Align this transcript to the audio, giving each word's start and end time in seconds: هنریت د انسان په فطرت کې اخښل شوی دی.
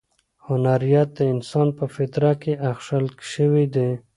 هنریت 0.47 1.09
د 1.15 1.19
انسان 1.33 1.67
په 1.77 1.85
فطرت 1.95 2.37
کې 2.43 2.53
اخښل 2.69 3.05
شوی 3.31 3.65
دی. 3.75 3.89